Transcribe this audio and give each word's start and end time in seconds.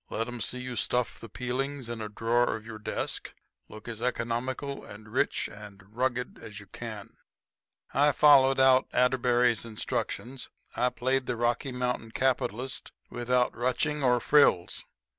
Let 0.09 0.27
'em 0.27 0.41
see 0.41 0.57
you 0.57 0.75
stuff 0.75 1.19
the 1.19 1.29
peelings 1.29 1.87
in 1.87 2.01
a 2.01 2.09
drawer 2.09 2.55
of 2.55 2.65
your 2.65 2.79
desk. 2.79 3.35
Look 3.69 3.87
as 3.87 4.01
economical 4.01 4.83
and 4.83 5.07
rich 5.07 5.47
and 5.47 5.79
rugged 5.95 6.39
as 6.41 6.59
you 6.59 6.65
can." 6.65 7.13
I 7.93 8.11
followed 8.11 8.59
out 8.59 8.87
Atterbury's 8.93 9.63
instructions. 9.63 10.49
I 10.75 10.89
played 10.89 11.27
the 11.27 11.35
Rocky 11.37 11.71
Mountain 11.71 12.13
capitalist 12.13 12.91
without 13.11 13.55
ruching 13.55 14.01
or 14.01 14.19
frills. 14.19 14.83